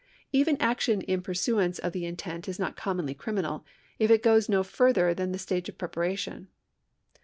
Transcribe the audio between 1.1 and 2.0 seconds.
pursuance of